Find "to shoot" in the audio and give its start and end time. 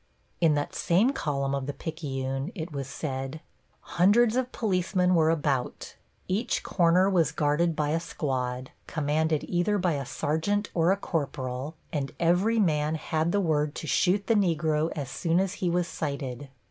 13.75-14.25